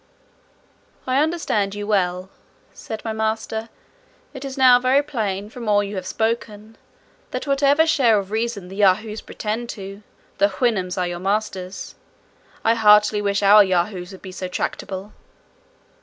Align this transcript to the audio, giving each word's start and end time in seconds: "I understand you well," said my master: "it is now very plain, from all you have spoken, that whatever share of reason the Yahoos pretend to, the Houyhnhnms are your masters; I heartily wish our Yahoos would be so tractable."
"I 1.05 1.19
understand 1.21 1.75
you 1.75 1.85
well," 1.85 2.31
said 2.73 3.05
my 3.05 3.13
master: 3.13 3.69
"it 4.33 4.43
is 4.43 4.57
now 4.57 4.79
very 4.79 5.03
plain, 5.03 5.47
from 5.47 5.69
all 5.69 5.83
you 5.83 5.93
have 5.95 6.07
spoken, 6.07 6.75
that 7.29 7.45
whatever 7.45 7.85
share 7.85 8.17
of 8.17 8.31
reason 8.31 8.69
the 8.69 8.77
Yahoos 8.77 9.21
pretend 9.21 9.69
to, 9.77 10.01
the 10.39 10.47
Houyhnhnms 10.47 10.97
are 10.97 11.05
your 11.05 11.19
masters; 11.19 11.93
I 12.65 12.73
heartily 12.73 13.21
wish 13.21 13.43
our 13.43 13.63
Yahoos 13.63 14.11
would 14.11 14.23
be 14.23 14.31
so 14.31 14.47
tractable." 14.47 15.13